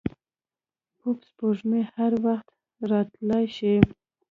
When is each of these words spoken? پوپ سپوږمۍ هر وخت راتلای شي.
پوپ 0.97 1.19
سپوږمۍ 1.29 1.83
هر 1.95 2.11
وخت 2.25 2.49
راتلای 2.89 3.45
شي. 3.57 3.73